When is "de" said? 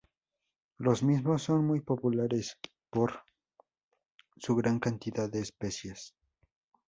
5.29-5.41